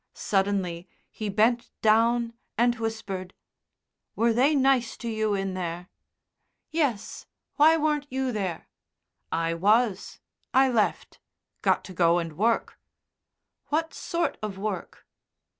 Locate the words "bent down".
1.29-2.33